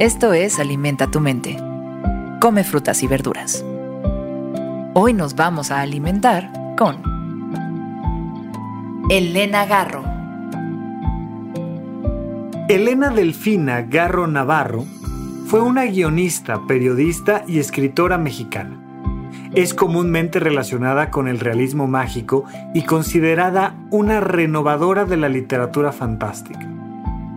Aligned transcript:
Esto 0.00 0.32
es 0.32 0.58
Alimenta 0.58 1.06
tu 1.06 1.20
mente. 1.20 1.56
Come 2.40 2.64
frutas 2.64 3.04
y 3.04 3.06
verduras. 3.06 3.64
Hoy 4.92 5.12
nos 5.12 5.36
vamos 5.36 5.70
a 5.70 5.82
alimentar 5.82 6.50
con 6.76 7.00
Elena 9.08 9.66
Garro. 9.66 10.02
Elena 12.68 13.10
Delfina 13.10 13.82
Garro 13.82 14.26
Navarro 14.26 14.84
fue 15.46 15.60
una 15.60 15.84
guionista, 15.84 16.66
periodista 16.66 17.44
y 17.46 17.60
escritora 17.60 18.18
mexicana. 18.18 18.76
Es 19.54 19.74
comúnmente 19.74 20.40
relacionada 20.40 21.12
con 21.12 21.28
el 21.28 21.38
realismo 21.38 21.86
mágico 21.86 22.46
y 22.74 22.82
considerada 22.82 23.76
una 23.92 24.18
renovadora 24.18 25.04
de 25.04 25.18
la 25.18 25.28
literatura 25.28 25.92
fantástica. 25.92 26.73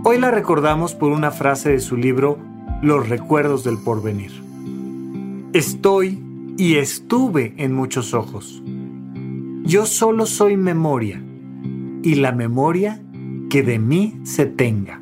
Hoy 0.09 0.17
la 0.19 0.31
recordamos 0.31 0.95
por 0.95 1.11
una 1.11 1.31
frase 1.31 1.69
de 1.71 1.81
su 1.81 1.97
libro 1.97 2.39
Los 2.81 3.09
recuerdos 3.09 3.65
del 3.65 3.77
porvenir. 3.77 4.31
Estoy 5.51 6.23
y 6.57 6.75
estuve 6.75 7.53
en 7.57 7.73
muchos 7.73 8.13
ojos. 8.13 8.63
Yo 9.65 9.85
solo 9.85 10.25
soy 10.25 10.55
memoria 10.55 11.21
y 12.03 12.15
la 12.15 12.31
memoria 12.31 13.01
que 13.49 13.63
de 13.63 13.79
mí 13.79 14.17
se 14.23 14.45
tenga. 14.45 15.01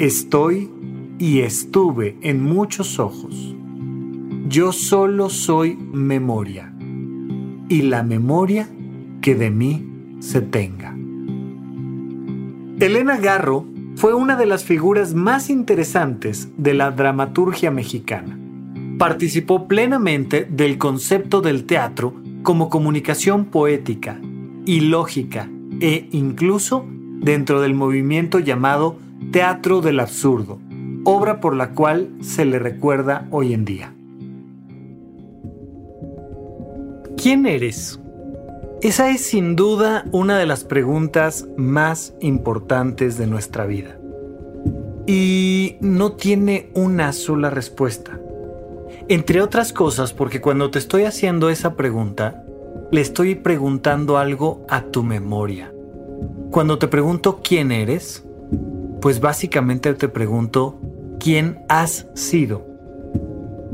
Estoy 0.00 0.72
y 1.20 1.42
estuve 1.42 2.18
en 2.22 2.42
muchos 2.42 2.98
ojos. 2.98 3.54
Yo 4.48 4.72
solo 4.72 5.30
soy 5.30 5.76
memoria 5.76 6.74
y 7.68 7.82
la 7.82 8.02
memoria 8.02 8.68
que 9.20 9.36
de 9.36 9.52
mí 9.52 9.88
se 10.18 10.40
tenga. 10.40 10.97
Elena 12.80 13.16
Garro 13.16 13.66
fue 13.96 14.14
una 14.14 14.36
de 14.36 14.46
las 14.46 14.62
figuras 14.62 15.12
más 15.12 15.50
interesantes 15.50 16.48
de 16.56 16.74
la 16.74 16.92
dramaturgia 16.92 17.72
mexicana. 17.72 18.38
Participó 18.98 19.66
plenamente 19.66 20.46
del 20.48 20.78
concepto 20.78 21.40
del 21.40 21.64
teatro 21.64 22.14
como 22.44 22.68
comunicación 22.68 23.46
poética 23.46 24.20
y 24.64 24.82
lógica 24.82 25.50
e 25.80 26.08
incluso 26.12 26.86
dentro 26.88 27.60
del 27.60 27.74
movimiento 27.74 28.38
llamado 28.38 28.96
Teatro 29.32 29.80
del 29.80 29.98
Absurdo, 29.98 30.60
obra 31.02 31.40
por 31.40 31.56
la 31.56 31.70
cual 31.70 32.10
se 32.20 32.44
le 32.44 32.60
recuerda 32.60 33.26
hoy 33.32 33.54
en 33.54 33.64
día. 33.64 33.92
¿Quién 37.20 37.44
eres? 37.44 37.98
Esa 38.80 39.10
es 39.10 39.22
sin 39.22 39.56
duda 39.56 40.04
una 40.12 40.38
de 40.38 40.46
las 40.46 40.62
preguntas 40.62 41.48
más 41.56 42.14
importantes 42.20 43.18
de 43.18 43.26
nuestra 43.26 43.66
vida. 43.66 43.98
Y 45.04 45.78
no 45.80 46.12
tiene 46.12 46.70
una 46.74 47.12
sola 47.12 47.50
respuesta. 47.50 48.20
Entre 49.08 49.40
otras 49.42 49.72
cosas 49.72 50.12
porque 50.12 50.40
cuando 50.40 50.70
te 50.70 50.78
estoy 50.78 51.04
haciendo 51.04 51.50
esa 51.50 51.74
pregunta, 51.74 52.44
le 52.92 53.00
estoy 53.00 53.34
preguntando 53.34 54.16
algo 54.16 54.64
a 54.68 54.82
tu 54.82 55.02
memoria. 55.02 55.72
Cuando 56.52 56.78
te 56.78 56.86
pregunto 56.86 57.40
quién 57.42 57.72
eres, 57.72 58.24
pues 59.00 59.18
básicamente 59.18 59.92
te 59.94 60.08
pregunto 60.08 60.78
quién 61.18 61.64
has 61.68 62.06
sido. 62.14 62.67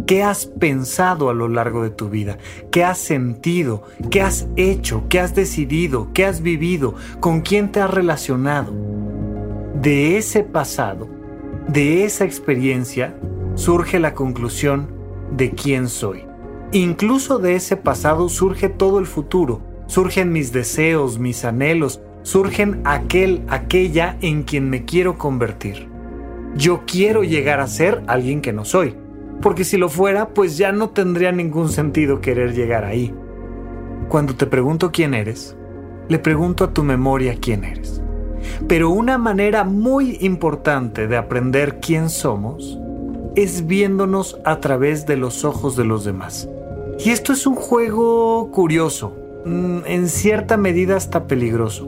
¿Qué 0.06 0.22
has 0.22 0.44
pensado 0.44 1.30
a 1.30 1.34
lo 1.34 1.48
largo 1.48 1.82
de 1.82 1.88
tu 1.88 2.10
vida? 2.10 2.36
¿Qué 2.70 2.84
has 2.84 2.98
sentido? 2.98 3.84
¿Qué 4.10 4.20
has 4.20 4.46
hecho? 4.56 5.04
¿Qué 5.08 5.18
has 5.18 5.34
decidido? 5.34 6.08
¿Qué 6.12 6.26
has 6.26 6.42
vivido? 6.42 6.94
¿Con 7.20 7.40
quién 7.40 7.72
te 7.72 7.80
has 7.80 7.90
relacionado? 7.90 8.70
De 9.80 10.18
ese 10.18 10.42
pasado, 10.42 11.08
de 11.68 12.04
esa 12.04 12.26
experiencia, 12.26 13.14
surge 13.54 13.98
la 13.98 14.12
conclusión 14.12 14.88
de 15.34 15.52
quién 15.52 15.88
soy. 15.88 16.26
Incluso 16.72 17.38
de 17.38 17.54
ese 17.54 17.78
pasado 17.78 18.28
surge 18.28 18.68
todo 18.68 18.98
el 18.98 19.06
futuro, 19.06 19.62
surgen 19.86 20.32
mis 20.32 20.52
deseos, 20.52 21.18
mis 21.18 21.46
anhelos, 21.46 22.02
surgen 22.24 22.82
aquel, 22.84 23.42
aquella 23.48 24.18
en 24.20 24.42
quien 24.42 24.68
me 24.68 24.84
quiero 24.84 25.16
convertir. 25.16 25.88
Yo 26.56 26.82
quiero 26.86 27.24
llegar 27.24 27.60
a 27.60 27.68
ser 27.68 28.02
alguien 28.06 28.42
que 28.42 28.52
no 28.52 28.66
soy 28.66 28.96
porque 29.44 29.64
si 29.64 29.76
lo 29.76 29.90
fuera, 29.90 30.30
pues 30.30 30.56
ya 30.56 30.72
no 30.72 30.88
tendría 30.88 31.30
ningún 31.30 31.68
sentido 31.68 32.22
querer 32.22 32.54
llegar 32.54 32.86
ahí. 32.86 33.14
Cuando 34.08 34.34
te 34.34 34.46
pregunto 34.46 34.90
quién 34.90 35.12
eres, 35.12 35.54
le 36.08 36.18
pregunto 36.18 36.64
a 36.64 36.72
tu 36.72 36.82
memoria 36.82 37.36
quién 37.38 37.62
eres. 37.62 38.00
Pero 38.66 38.88
una 38.88 39.18
manera 39.18 39.62
muy 39.62 40.16
importante 40.22 41.08
de 41.08 41.18
aprender 41.18 41.78
quién 41.78 42.08
somos 42.08 42.78
es 43.36 43.66
viéndonos 43.66 44.40
a 44.46 44.60
través 44.60 45.04
de 45.04 45.18
los 45.18 45.44
ojos 45.44 45.76
de 45.76 45.84
los 45.84 46.06
demás. 46.06 46.48
Y 47.04 47.10
esto 47.10 47.34
es 47.34 47.46
un 47.46 47.54
juego 47.54 48.50
curioso, 48.50 49.14
mm, 49.44 49.80
en 49.84 50.08
cierta 50.08 50.56
medida 50.56 50.96
hasta 50.96 51.26
peligroso, 51.26 51.86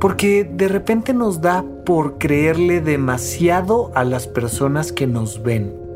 porque 0.00 0.50
de 0.50 0.68
repente 0.68 1.12
nos 1.12 1.42
da 1.42 1.66
por 1.84 2.16
creerle 2.16 2.80
demasiado 2.80 3.92
a 3.94 4.04
las 4.04 4.26
personas 4.26 4.90
que 4.90 5.06
nos 5.06 5.42
ven 5.42 5.86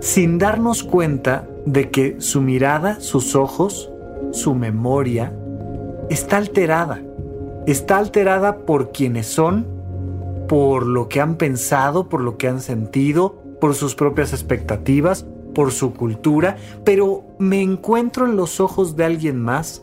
sin 0.00 0.38
darnos 0.38 0.82
cuenta 0.82 1.46
de 1.66 1.90
que 1.90 2.20
su 2.20 2.40
mirada, 2.40 3.00
sus 3.00 3.36
ojos, 3.36 3.90
su 4.32 4.54
memoria 4.54 5.32
está 6.08 6.38
alterada. 6.38 7.02
Está 7.66 7.98
alterada 7.98 8.58
por 8.58 8.92
quienes 8.92 9.26
son, 9.26 9.66
por 10.48 10.86
lo 10.86 11.08
que 11.08 11.20
han 11.20 11.36
pensado, 11.36 12.08
por 12.08 12.22
lo 12.22 12.38
que 12.38 12.48
han 12.48 12.60
sentido, 12.60 13.36
por 13.60 13.74
sus 13.74 13.94
propias 13.94 14.32
expectativas, 14.32 15.26
por 15.54 15.70
su 15.70 15.92
cultura, 15.92 16.56
pero 16.84 17.24
me 17.38 17.60
encuentro 17.60 18.24
en 18.24 18.36
los 18.36 18.60
ojos 18.60 18.96
de 18.96 19.04
alguien 19.04 19.40
más 19.40 19.82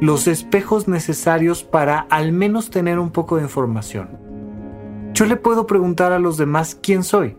los 0.00 0.26
espejos 0.26 0.88
necesarios 0.88 1.64
para 1.64 2.00
al 2.10 2.32
menos 2.32 2.68
tener 2.68 2.98
un 2.98 3.10
poco 3.10 3.36
de 3.36 3.44
información. 3.44 4.08
Yo 5.14 5.24
le 5.24 5.36
puedo 5.36 5.66
preguntar 5.66 6.12
a 6.12 6.18
los 6.18 6.36
demás 6.36 6.76
quién 6.80 7.04
soy 7.04 7.36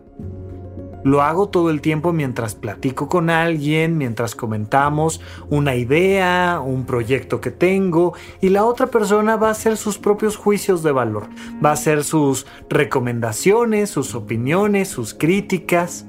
lo 1.06 1.22
hago 1.22 1.50
todo 1.50 1.70
el 1.70 1.82
tiempo 1.82 2.14
mientras 2.14 2.56
platico 2.56 3.08
con 3.08 3.30
alguien, 3.30 3.96
mientras 3.96 4.34
comentamos 4.34 5.22
una 5.52 5.76
idea, 5.76 6.60
un 6.66 6.84
proyecto 6.88 7.40
que 7.42 7.52
tengo, 7.52 8.16
y 8.42 8.50
la 8.50 8.66
otra 8.66 8.88
persona 8.88 9.36
va 9.36 9.50
a 9.50 9.52
hacer 9.52 9.78
sus 9.78 10.00
propios 10.00 10.36
juicios 10.36 10.82
de 10.82 10.92
valor, 10.92 11.28
va 11.64 11.70
a 11.70 11.74
hacer 11.74 12.04
sus 12.04 12.48
recomendaciones, 12.72 13.92
sus 13.92 14.16
opiniones, 14.16 14.88
sus 14.88 15.14
críticas, 15.14 16.08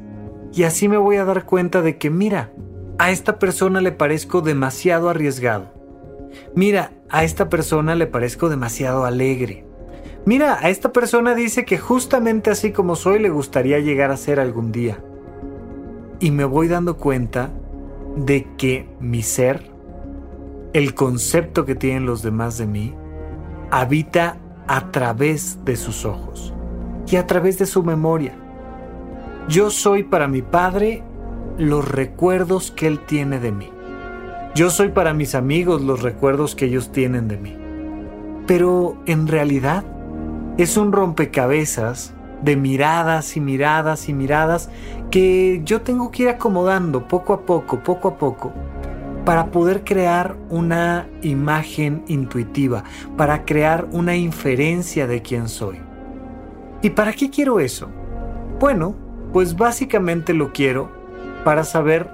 y 0.55 0.63
así 0.63 0.89
me 0.89 0.97
voy 0.97 1.17
a 1.17 1.27
dar 1.27 1.45
cuenta 1.45 1.83
de 1.83 1.99
que, 1.99 2.09
mira, 2.09 2.51
a 2.97 3.11
esta 3.11 3.39
persona 3.39 3.83
le 3.83 3.93
parezco 3.93 4.41
demasiado 4.41 5.11
arriesgado. 5.11 5.75
Mira, 6.55 6.93
a 7.11 7.23
esta 7.23 7.51
persona 7.51 7.97
le 7.97 8.07
parezco 8.07 8.49
demasiado 8.49 9.05
alegre. 9.05 9.66
Mira, 10.27 10.59
a 10.61 10.71
esta 10.71 10.91
persona 10.91 11.37
dice 11.37 11.65
que 11.65 11.79
justamente 11.79 12.51
así 12.51 12.73
como 12.73 12.97
soy 12.97 13.21
le 13.21 13.31
gustaría 13.31 13.79
llegar 13.79 14.11
a 14.11 14.17
ser 14.17 14.41
algún 14.41 14.73
día. 14.73 14.99
Y 16.19 16.33
me 16.33 16.45
voy 16.45 16.67
dando 16.67 16.97
cuenta 16.97 17.53
de 18.17 18.49
que 18.57 18.89
mi 18.99 19.23
ser, 19.23 19.71
el 20.73 20.95
concepto 20.95 21.65
que 21.65 21.77
tienen 21.77 22.07
los 22.07 22.23
demás 22.23 22.59
de 22.59 22.67
mí, 22.67 22.93
habita 23.71 24.39
a 24.67 24.91
través 24.91 25.65
de 25.65 25.77
sus 25.77 26.05
ojos 26.05 26.53
y 27.07 27.15
a 27.15 27.27
través 27.29 27.57
de 27.59 27.67
su 27.67 27.85
memoria. 27.85 28.35
Yo 29.49 29.71
soy 29.71 30.03
para 30.03 30.27
mi 30.27 30.43
padre 30.43 31.05
los 31.57 31.87
recuerdos 31.87 32.73
que 32.73 32.89
él 32.89 32.99
tiene 33.07 33.39
de 33.39 33.53
mí. 33.53 33.71
Yo 34.57 34.71
soy 34.71 34.89
para 34.89 35.15
mis 35.15 35.37
amigos 35.37 35.83
los 35.83 36.03
recuerdos 36.03 36.57
que 36.57 36.65
ellos 36.65 36.91
tienen 36.91 37.29
de 37.29 37.37
mí. 37.37 37.57
Pero 38.49 38.97
en 39.07 39.29
realidad, 39.29 39.85
es 40.59 40.77
un 40.77 40.93
rompecabezas 40.93 42.15
de 42.43 42.57
miradas 42.57 43.37
y 43.37 43.41
miradas 43.41 44.09
y 44.09 44.13
miradas 44.15 44.71
que 45.11 45.61
yo 45.65 45.83
tengo 45.83 46.11
que 46.11 46.25
ir 46.25 46.29
acomodando 46.29 47.09
poco 47.09 47.33
a 47.35 47.41
poco, 47.43 47.83
poco 47.83 48.09
a 48.09 48.19
poco, 48.19 48.53
para 49.25 49.51
poder 49.51 49.85
crear 49.85 50.37
una 50.49 51.09
imagen 51.23 52.05
intuitiva, 52.09 52.85
para 53.17 53.45
crear 53.45 53.87
una 53.93 54.17
inferencia 54.17 55.07
de 55.07 55.23
quién 55.23 55.49
soy. 55.49 55.79
¿Y 56.83 56.91
para 56.91 57.13
qué 57.13 57.31
quiero 57.31 57.61
eso? 57.61 57.89
Bueno, 58.61 58.95
pues 59.33 59.57
básicamente 59.57 60.33
lo 60.33 60.53
quiero 60.53 60.91
para 61.45 61.65
saber 61.65 62.09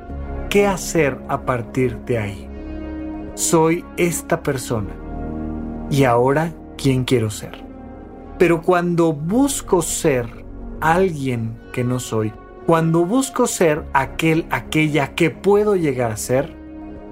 qué 0.49 0.67
hacer 0.67 1.19
a 1.29 1.43
partir 1.43 1.99
de 2.01 2.19
ahí. 2.19 2.49
Soy 3.35 3.85
esta 3.97 4.43
persona. 4.43 4.95
¿Y 5.91 6.05
ahora 6.05 6.53
quién 6.77 7.05
quiero 7.05 7.31
ser? 7.31 7.72
Pero 8.43 8.61
cuando 8.61 9.13
busco 9.13 9.83
ser 9.83 10.27
alguien 10.81 11.61
que 11.73 11.85
no 11.85 12.01
soy, 12.01 12.33
cuando 12.67 13.07
busco 13.07 13.47
ser 13.47 13.85
aquel, 13.93 14.47
aquella 14.51 15.15
que 15.15 15.31
puedo 15.31 15.77
llegar 15.77 16.11
a 16.11 16.17
ser, 16.17 16.53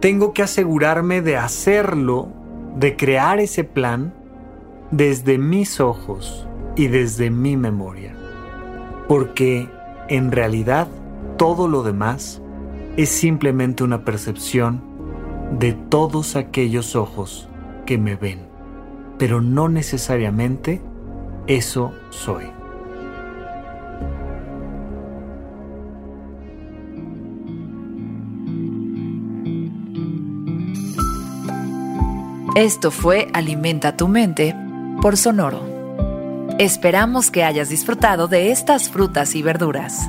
tengo 0.00 0.32
que 0.32 0.42
asegurarme 0.42 1.22
de 1.22 1.36
hacerlo, 1.36 2.26
de 2.74 2.96
crear 2.96 3.38
ese 3.38 3.62
plan 3.62 4.12
desde 4.90 5.38
mis 5.38 5.78
ojos 5.78 6.48
y 6.74 6.88
desde 6.88 7.30
mi 7.30 7.56
memoria. 7.56 8.12
porque 9.06 9.68
en 10.08 10.32
realidad 10.32 10.88
todo 11.36 11.68
lo 11.68 11.84
demás 11.84 12.42
es 12.96 13.08
simplemente 13.08 13.84
una 13.84 14.04
percepción 14.04 14.82
de 15.60 15.74
todos 15.74 16.34
aquellos 16.34 16.96
ojos 16.96 17.48
que 17.86 17.98
me 17.98 18.16
ven, 18.16 18.40
pero 19.16 19.40
no 19.40 19.68
necesariamente 19.68 20.80
eso 21.50 21.92
soy. 22.10 22.44
Esto 32.54 32.92
fue 32.92 33.28
Alimenta 33.32 33.96
tu 33.96 34.06
mente 34.06 34.54
por 35.02 35.16
Sonoro. 35.16 35.66
Esperamos 36.60 37.32
que 37.32 37.42
hayas 37.42 37.68
disfrutado 37.68 38.28
de 38.28 38.52
estas 38.52 38.88
frutas 38.88 39.34
y 39.34 39.42
verduras. 39.42 40.08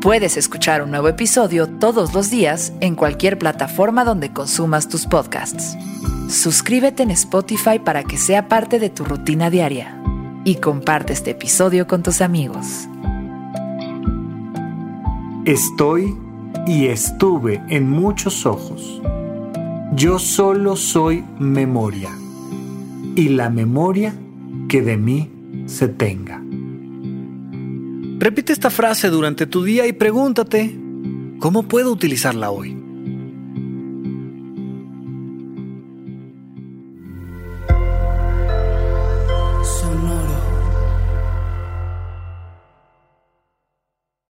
Puedes 0.00 0.38
escuchar 0.38 0.82
un 0.82 0.90
nuevo 0.90 1.08
episodio 1.08 1.66
todos 1.66 2.14
los 2.14 2.30
días 2.30 2.72
en 2.80 2.94
cualquier 2.94 3.38
plataforma 3.38 4.04
donde 4.04 4.32
consumas 4.32 4.88
tus 4.88 5.04
podcasts. 5.06 5.76
Suscríbete 6.30 7.02
en 7.02 7.10
Spotify 7.10 7.78
para 7.78 8.04
que 8.04 8.16
sea 8.16 8.48
parte 8.48 8.78
de 8.78 8.88
tu 8.88 9.04
rutina 9.04 9.50
diaria 9.50 10.00
y 10.46 10.54
comparte 10.54 11.12
este 11.12 11.32
episodio 11.32 11.88
con 11.88 12.04
tus 12.04 12.20
amigos. 12.20 12.86
Estoy 15.44 16.16
y 16.68 16.86
estuve 16.86 17.60
en 17.68 17.90
muchos 17.90 18.46
ojos. 18.46 19.02
Yo 19.96 20.20
solo 20.20 20.76
soy 20.76 21.24
memoria 21.40 22.10
y 23.16 23.30
la 23.30 23.50
memoria 23.50 24.14
que 24.68 24.82
de 24.82 24.96
mí 24.96 25.28
se 25.66 25.88
tenga. 25.88 26.40
Repite 28.20 28.52
esta 28.52 28.70
frase 28.70 29.10
durante 29.10 29.48
tu 29.48 29.64
día 29.64 29.88
y 29.88 29.92
pregúntate, 29.92 30.78
¿cómo 31.40 31.64
puedo 31.64 31.90
utilizarla 31.90 32.52
hoy? 32.52 32.85